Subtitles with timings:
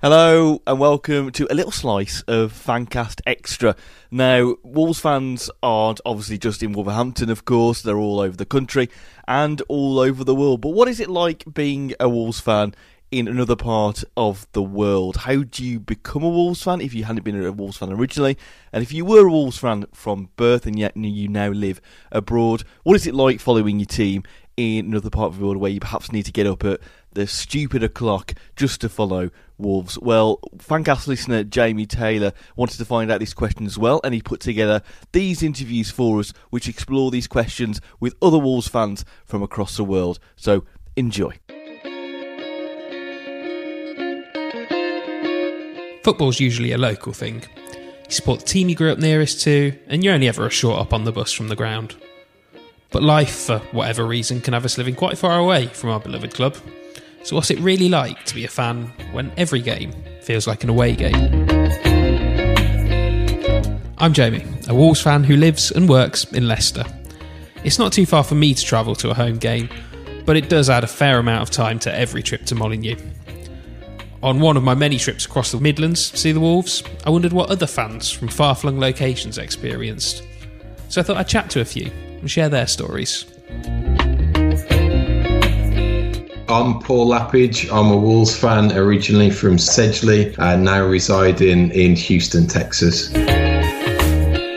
[0.00, 3.74] Hello and welcome to a little slice of Fancast Extra.
[4.12, 8.88] Now, Wolves fans aren't obviously just in Wolverhampton, of course, they're all over the country
[9.26, 10.60] and all over the world.
[10.60, 12.76] But what is it like being a Wolves fan
[13.10, 15.16] in another part of the world?
[15.16, 18.38] How do you become a Wolves fan if you hadn't been a Wolves fan originally?
[18.72, 21.80] And if you were a Wolves fan from birth and yet you now live
[22.12, 24.22] abroad, what is it like following your team
[24.56, 26.80] in another part of the world where you perhaps need to get up at
[27.18, 29.98] the stupid o'clock just to follow Wolves?
[29.98, 34.22] Well, Fancast listener Jamie Taylor wanted to find out this question as well, and he
[34.22, 39.42] put together these interviews for us, which explore these questions with other Wolves fans from
[39.42, 40.20] across the world.
[40.36, 41.34] So enjoy.
[46.04, 47.42] Football's usually a local thing.
[48.04, 50.78] You support the team you grew up nearest to, and you're only ever a short
[50.78, 51.96] up on the bus from the ground.
[52.90, 56.32] But life, for whatever reason, can have us living quite far away from our beloved
[56.32, 56.56] club.
[57.24, 60.70] So, what's it really like to be a fan when every game feels like an
[60.70, 61.14] away game?
[63.98, 66.84] I'm Jamie, a Wolves fan who lives and works in Leicester.
[67.64, 69.68] It's not too far for me to travel to a home game,
[70.24, 72.96] but it does add a fair amount of time to every trip to Molineux.
[74.22, 77.32] On one of my many trips across the Midlands to see the Wolves, I wondered
[77.32, 80.22] what other fans from far flung locations experienced.
[80.88, 83.26] So I thought I'd chat to a few and share their stories.
[86.50, 87.70] I'm Paul Lappage.
[87.70, 93.12] I'm a Wolves fan originally from Sedgley and now residing in Houston, Texas.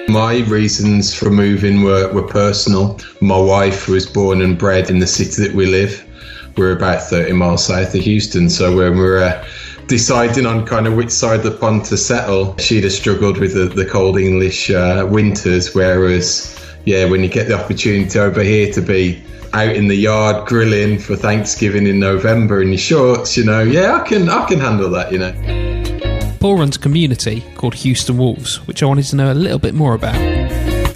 [0.08, 2.97] My reasons for moving were, were personal.
[3.19, 6.07] My wife was born and bred in the city that we live.
[6.56, 9.46] We're about 30 miles south of Houston, so when we were uh,
[9.88, 13.53] deciding on kind of which side of the pond to settle, she'd have struggled with
[13.53, 18.72] the, the cold English uh, winters, whereas, yeah, when you get the opportunity over here
[18.72, 19.22] to be
[19.53, 23.95] out in the yard grilling for Thanksgiving in November in your shorts, you know, yeah,
[23.95, 26.38] I can I can handle that, you know.
[26.39, 29.75] Paul runs a community called Houston Wolves, which I wanted to know a little bit
[29.75, 30.16] more about.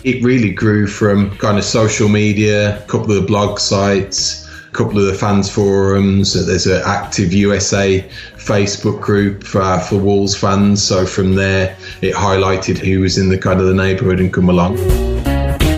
[0.04, 4.72] It really grew from kind of social media, a couple of the blog sites, a
[4.72, 6.34] couple of the fans forums.
[6.46, 8.02] There's an active USA
[8.38, 10.84] Facebook group for, for Wolves fans.
[10.84, 14.50] So from there, it highlighted who was in the kind of the neighbourhood and come
[14.50, 14.78] along.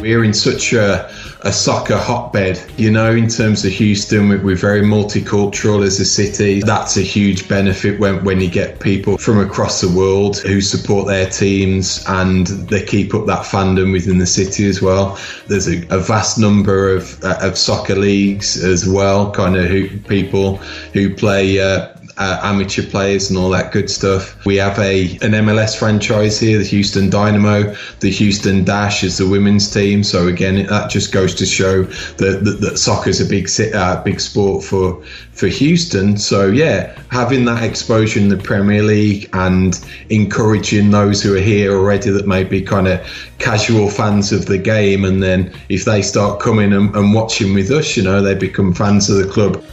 [0.01, 1.11] We're in such a
[1.41, 4.29] a soccer hotbed, you know, in terms of Houston.
[4.29, 6.61] We're very multicultural as a city.
[6.61, 11.07] That's a huge benefit when, when you get people from across the world who support
[11.07, 15.19] their teams and they keep up that fandom within the city as well.
[15.47, 19.89] There's a, a vast number of, uh, of soccer leagues as well, kind of who,
[20.01, 20.57] people
[20.93, 24.43] who play uh, uh, amateur players and all that good stuff.
[24.45, 27.75] We have a an MLS franchise here, the Houston Dynamo.
[27.99, 30.03] The Houston Dash is the women's team.
[30.03, 34.03] So again, that just goes to show that that, that soccer is a big uh,
[34.03, 36.17] big sport for for Houston.
[36.17, 39.79] So yeah, having that exposure in the Premier League and
[40.09, 42.99] encouraging those who are here already that may be kind of
[43.37, 47.69] casual fans of the game, and then if they start coming and, and watching with
[47.69, 49.63] us, you know, they become fans of the club.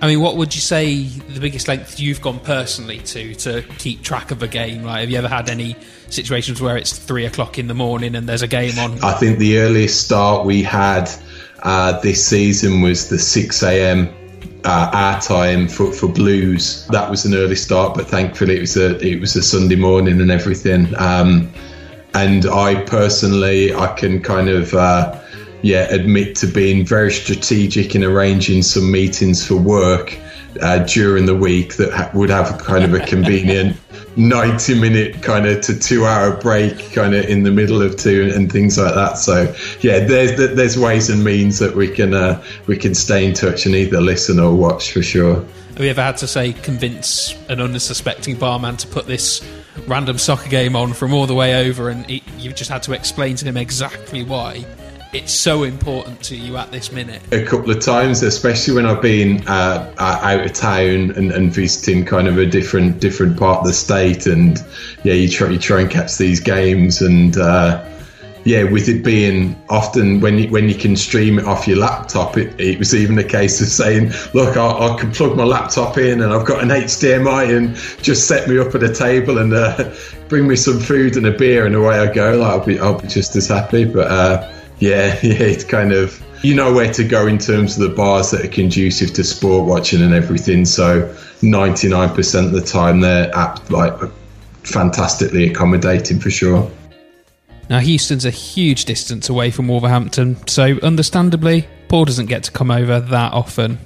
[0.00, 4.02] I mean, what would you say the biggest length you've gone personally to to keep
[4.02, 4.82] track of a game?
[4.82, 5.76] Like, have you ever had any
[6.08, 9.02] situations where it's three o'clock in the morning and there's a game on?
[9.02, 11.10] I think the earliest start we had
[11.62, 14.12] uh, this season was the six a.m.
[14.64, 16.86] Uh, our time for, for blues.
[16.88, 20.20] That was an early start, but thankfully it was a it was a Sunday morning
[20.20, 20.92] and everything.
[20.98, 21.50] Um,
[22.12, 24.74] and I personally, I can kind of.
[24.74, 25.20] Uh,
[25.66, 30.16] yeah, admit to being very strategic in arranging some meetings for work
[30.62, 33.76] uh, during the week that ha- would have kind of a convenient
[34.16, 38.30] 90 minute kind of to two hour break kind of in the middle of two
[38.32, 39.18] and things like that.
[39.18, 43.34] So yeah there's there's ways and means that we can uh, we can stay in
[43.34, 45.44] touch and either listen or watch for sure.
[45.74, 49.46] Have you ever had to say convince an unsuspecting barman to put this
[49.88, 53.34] random soccer game on from all the way over and you've just had to explain
[53.36, 54.64] to him exactly why
[55.16, 57.22] it's so important to you at this minute?
[57.32, 62.04] A couple of times, especially when I've been uh, out of town and, and, visiting
[62.04, 64.62] kind of a different different part of the state, and
[65.04, 67.82] yeah, you try you try and catch these games, and uh,
[68.44, 72.36] yeah, with it being often when you when you can stream it off your laptop,
[72.36, 75.96] it, it was even a case of saying, look, I, I, can plug my laptop
[75.96, 79.54] in, and I've got an HDMI, and just set me up at a table and
[79.54, 79.92] uh,
[80.28, 82.36] bring me some food and a beer, and away I go.
[82.36, 86.22] Like, I'll be I'll be just as happy, but uh, yeah, yeah, it's kind of
[86.42, 89.66] you know where to go in terms of the bars that are conducive to sport
[89.66, 90.64] watching and everything.
[90.64, 91.02] So
[91.40, 93.98] 99% of the time they're apt, like
[94.62, 96.70] fantastically accommodating for sure.
[97.68, 102.70] Now Houston's a huge distance away from Wolverhampton, so understandably Paul doesn't get to come
[102.70, 103.78] over that often.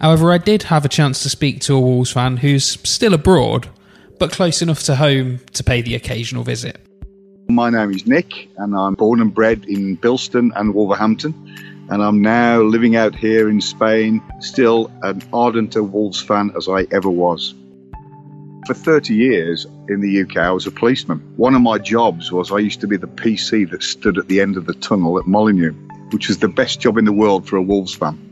[0.00, 3.68] However, I did have a chance to speak to a Wolves fan who's still abroad,
[4.18, 6.85] but close enough to home to pay the occasional visit.
[7.48, 11.32] My name is Nick, and I'm born and bred in Bilston and Wolverhampton.
[11.88, 16.88] And I'm now living out here in Spain, still an ardent Wolves fan as I
[16.90, 17.54] ever was.
[18.66, 21.20] For 30 years in the UK, I was a policeman.
[21.36, 24.40] One of my jobs was I used to be the PC that stood at the
[24.40, 25.72] end of the tunnel at Molineux,
[26.10, 28.25] which was the best job in the world for a Wolves fan.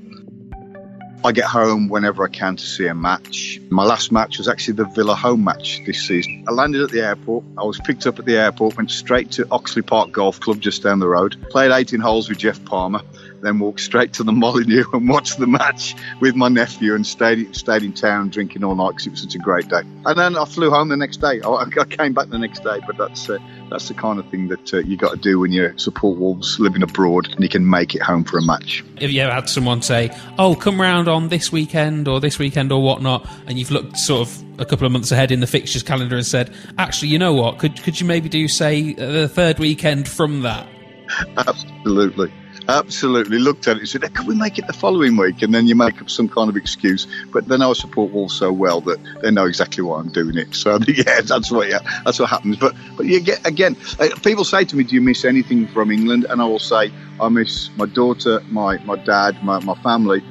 [1.27, 3.59] I get home whenever I can to see a match.
[3.71, 6.45] My last match was actually the Villa home match this season.
[6.47, 7.45] I landed at the airport.
[7.57, 10.83] I was picked up at the airport, went straight to Oxley Park Golf Club just
[10.83, 13.01] down the road, played 18 holes with Jeff Palmer,
[13.45, 17.55] then walked straight to the Molineux and watched the match with my nephew and stayed,
[17.55, 19.83] stayed in town drinking all night because it was such a great day.
[20.07, 21.41] And then I flew home the next day.
[21.43, 23.39] I, I came back the next day, but that's uh,
[23.71, 26.59] that's the kind of thing that uh, you got to do when you support Wolves
[26.59, 28.85] living abroad and you can make it home for a match.
[29.01, 32.73] Have you ever had someone say, "Oh, come round on this weekend or this weekend
[32.73, 35.83] or whatnot," and you've looked sort of a couple of months ahead in the fixtures
[35.83, 37.59] calendar and said, "Actually, you know what?
[37.59, 40.67] Could could you maybe do say the third weekend from that?"
[41.37, 42.33] Absolutely.
[42.69, 43.39] Absolutely.
[43.39, 45.43] Looked at it and said, could we make it the following week?
[45.43, 47.07] And then you make up some kind of excuse.
[47.33, 50.55] But then I support Wolves so well that they know exactly why I'm doing it.
[50.55, 52.57] So, yeah, that's what, yeah, that's what happens.
[52.57, 55.91] But, but you get, again, uh, people say to me, do you miss anything from
[55.91, 56.27] England?
[56.29, 56.91] And I will say,
[57.21, 60.23] I miss my daughter, my, my dad, my, my family.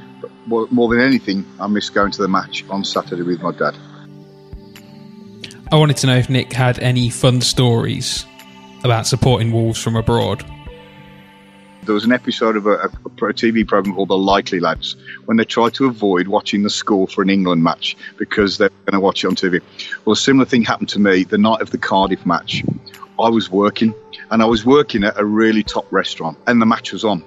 [0.47, 3.75] But more than anything, I miss going to the match on Saturday with my dad.
[5.71, 8.25] I wanted to know if Nick had any fun stories
[8.83, 10.43] about supporting Wolves from abroad.
[11.85, 14.95] There was an episode of a, a, a, TV program called The Likely Lads
[15.25, 18.93] when they tried to avoid watching the score for an England match because they're going
[18.93, 19.61] to watch it on TV.
[20.05, 22.63] Well, a similar thing happened to me the night of the Cardiff match.
[23.19, 23.93] I was working
[24.31, 27.23] and I was working at a really top restaurant and the match was on.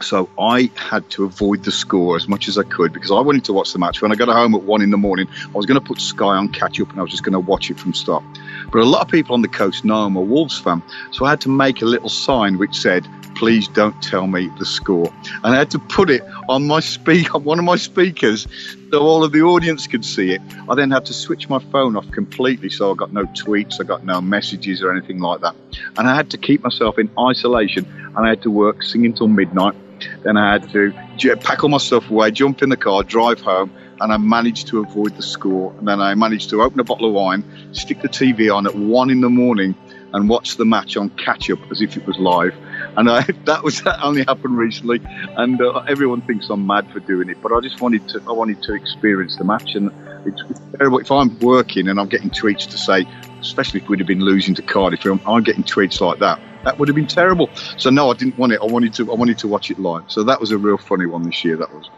[0.00, 3.44] So I had to avoid the score as much as I could because I wanted
[3.44, 4.02] to watch the match.
[4.02, 6.26] When I got home at one in the morning, I was going to put Sky
[6.26, 8.24] on catch up and I was just going to watch it from start.
[8.72, 10.82] But a lot of people on the coast know I'm a Wolves fan,
[11.12, 13.06] so I had to make a little sign which said,
[13.44, 15.12] "Please don't tell me the score,"
[15.42, 18.48] and I had to put it on my speak on one of my speakers
[18.90, 20.40] so all of the audience could see it.
[20.66, 23.84] I then had to switch my phone off completely, so I got no tweets, I
[23.84, 25.54] got no messages or anything like that,
[25.98, 27.84] and I had to keep myself in isolation,
[28.16, 29.74] and I had to work singing till midnight.
[30.22, 33.70] Then I had to pack all my stuff away, jump in the car, drive home,
[34.00, 35.74] and I managed to avoid the score.
[35.78, 38.74] And then I managed to open a bottle of wine, stick the TV on at
[38.74, 39.74] one in the morning,
[40.14, 42.54] and watch the match on catch up as if it was live.
[42.96, 45.00] And I, that was that only happened recently,
[45.36, 47.42] and uh, everyone thinks I'm mad for doing it.
[47.42, 49.90] But I just wanted to I wanted to experience the match, and
[50.24, 50.42] it's,
[50.78, 53.06] terrible if I'm working and I'm getting tweets to say,
[53.40, 56.40] especially if we'd have been losing to Cardiff, I'm, I'm getting tweets like that.
[56.64, 57.50] That would have been terrible.
[57.76, 58.60] So no, I didn't want it.
[58.62, 60.04] I wanted to I wanted to watch it live.
[60.08, 61.56] So that was a real funny one this year.
[61.56, 61.90] That was.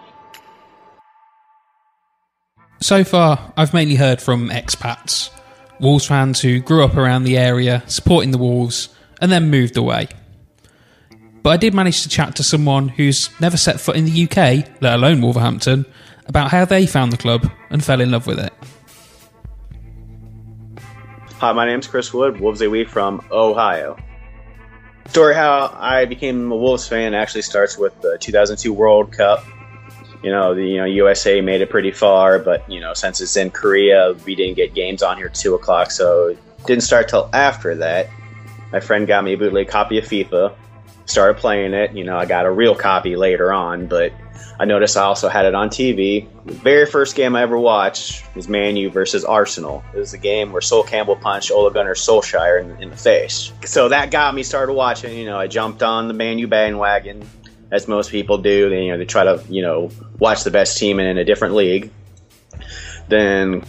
[2.80, 5.30] So far, I've mainly heard from expats,
[5.80, 8.88] Wolves fans who grew up around the area, supporting the Wolves,
[9.20, 10.08] and then moved away.
[11.42, 14.68] But I did manage to chat to someone who's never set foot in the UK,
[14.80, 15.86] let alone Wolverhampton,
[16.26, 18.52] about how they found the club and fell in love with it.
[21.38, 23.96] Hi, my name's Chris Wood, Wolves Away from Ohio.
[25.08, 29.44] Story how I became a Wolves fan actually starts with the 2002 World Cup
[30.22, 33.36] you know, the you know USA made it pretty far, but you know since it's
[33.36, 37.74] in Korea, we didn't get games on here two o'clock, so didn't start till after
[37.76, 38.08] that.
[38.72, 40.54] My friend got me a bootleg copy of FIFA,
[41.06, 41.92] started playing it.
[41.92, 44.12] You know, I got a real copy later on, but
[44.58, 46.26] I noticed I also had it on TV.
[46.46, 49.84] The very first game I ever watched was Man U versus Arsenal.
[49.94, 53.52] It was a game where Sol Campbell punched Ole Gunnar Solskjaer in, in the face.
[53.64, 55.16] So that got me started watching.
[55.16, 57.28] You know, I jumped on the Man U bandwagon
[57.70, 58.70] as most people do.
[58.70, 61.54] They, you know, they try to you know watch the best team in a different
[61.54, 61.90] league.
[63.08, 63.62] Then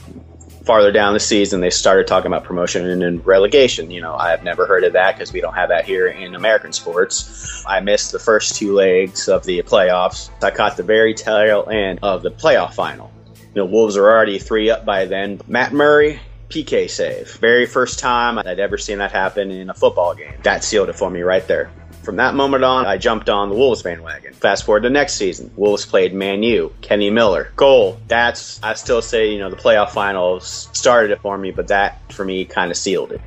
[0.67, 3.89] farther down the season, they started talking about promotion and relegation.
[3.89, 6.35] You know, I have never heard of that because we don't have that here in
[6.35, 7.63] American sports.
[7.65, 10.29] I missed the first two legs of the playoffs.
[10.43, 13.11] I caught the very tail end of the playoff final.
[13.55, 15.41] You know, Wolves are already three up by then.
[15.47, 17.31] Matt Murray, PK save.
[17.37, 20.33] Very first time I'd ever seen that happen in a football game.
[20.43, 21.71] That sealed it for me right there.
[22.07, 24.31] From that moment on, I jumped on the Wolves bandwagon.
[24.33, 27.99] Fast forward to next season, Wolves played Man U, Kenny Miller, goal.
[28.07, 31.99] That's I still say you know the playoff finals started it for me, but that
[32.13, 33.19] for me kind of sealed it.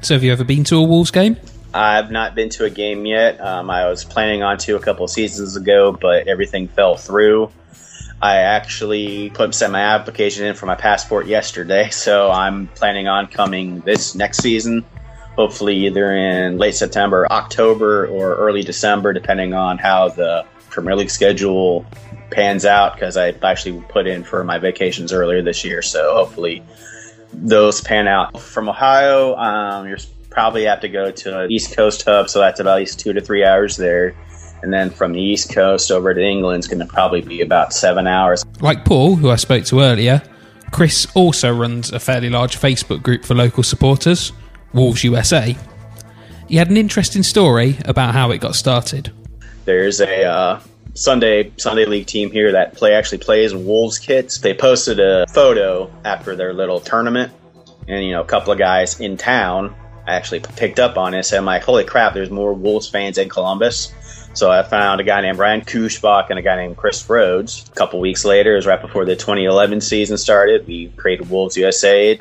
[0.00, 1.36] So, have you ever been to a Wolves game?
[1.72, 3.40] I've not been to a game yet.
[3.40, 7.52] Um, I was planning on to a couple seasons ago, but everything fell through.
[8.20, 13.28] I actually put sent my application in for my passport yesterday, so I'm planning on
[13.28, 14.84] coming this next season
[15.36, 21.10] hopefully either in late September, October, or early December, depending on how the Premier League
[21.10, 21.86] schedule
[22.30, 25.82] pans out because I actually put in for my vacations earlier this year.
[25.82, 26.62] So hopefully
[27.32, 28.40] those pan out.
[28.40, 29.98] From Ohio, um, you're
[30.34, 33.20] probably have to go to East Coast hub, so that's about at least two to
[33.20, 34.14] three hours there.
[34.62, 37.72] And then from the East Coast over to England is going to probably be about
[37.72, 38.44] seven hours.
[38.60, 40.22] Like Paul, who I spoke to earlier,
[40.72, 44.32] Chris also runs a fairly large Facebook group for local supporters,
[44.74, 45.56] Wolves USA.
[46.48, 49.12] He had an interesting story about how it got started.
[49.64, 50.60] There's a uh,
[50.94, 54.38] Sunday Sunday league team here that play actually plays Wolves kits.
[54.38, 57.32] They posted a photo after their little tournament,
[57.88, 59.74] and you know a couple of guys in town
[60.06, 61.24] actually picked up on it.
[61.24, 62.12] Said, "I'm like, holy crap!
[62.12, 63.92] There's more Wolves fans in Columbus."
[64.34, 67.70] So I found a guy named Brian Kuschbach and a guy named Chris Rhodes.
[67.70, 70.66] A couple weeks later, it was right before the 2011 season started.
[70.66, 72.18] We created Wolves USA.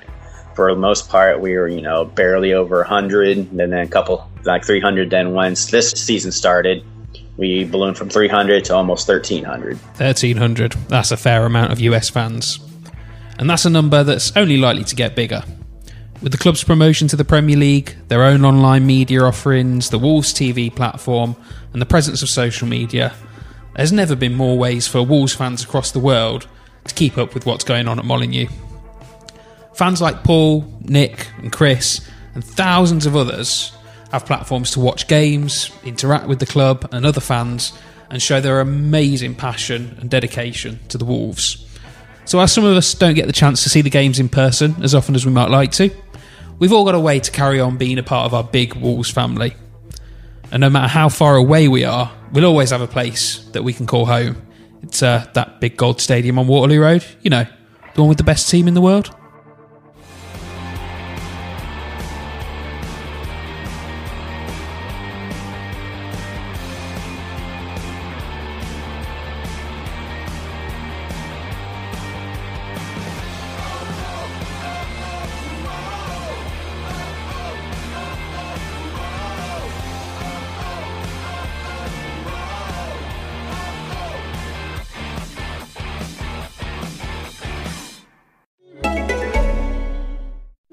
[0.55, 4.29] For the most part, we were, you know, barely over 100, and then a couple,
[4.43, 5.09] like 300.
[5.09, 6.83] Then once this season started,
[7.37, 9.77] we ballooned from 300 to almost 1,300.
[9.77, 10.73] 1,300.
[10.87, 12.59] That's a fair amount of US fans.
[13.39, 15.43] And that's a number that's only likely to get bigger.
[16.21, 20.33] With the club's promotion to the Premier League, their own online media offerings, the Wolves
[20.33, 21.35] TV platform,
[21.73, 23.13] and the presence of social media,
[23.75, 26.47] there's never been more ways for Wolves fans across the world
[26.85, 28.47] to keep up with what's going on at Molineux.
[29.75, 33.71] Fans like Paul, Nick, and Chris, and thousands of others
[34.11, 37.73] have platforms to watch games, interact with the club and other fans,
[38.09, 41.65] and show their amazing passion and dedication to the Wolves.
[42.25, 44.75] So, as some of us don't get the chance to see the games in person
[44.83, 45.89] as often as we might like to,
[46.59, 49.09] we've all got a way to carry on being a part of our big Wolves
[49.09, 49.55] family.
[50.51, 53.73] And no matter how far away we are, we'll always have a place that we
[53.73, 54.39] can call home.
[54.83, 57.45] It's uh, that big gold stadium on Waterloo Road, you know,
[57.95, 59.13] the one with the best team in the world.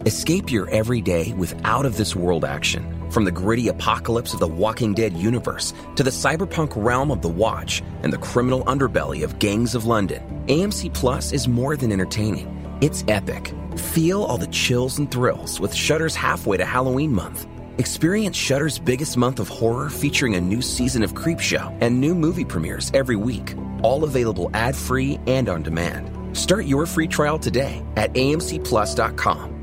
[0.07, 3.11] Escape your everyday with out of this world action.
[3.11, 7.29] From the gritty apocalypse of the Walking Dead universe to the cyberpunk realm of The
[7.29, 12.49] Watch and the criminal underbelly of Gangs of London, AMC Plus is more than entertaining.
[12.81, 13.53] It's epic.
[13.77, 17.47] Feel all the chills and thrills with Shudder's halfway to Halloween month.
[17.77, 22.47] Experience Shudder's biggest month of horror featuring a new season of Creepshow and new movie
[22.47, 26.35] premieres every week, all available ad-free and on demand.
[26.35, 29.60] Start your free trial today at amcplus.com